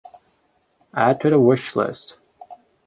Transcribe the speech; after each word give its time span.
Add 0.95 1.21
to 1.21 1.29
the 1.29 1.39
wish 1.39 1.75
list. 1.75 2.17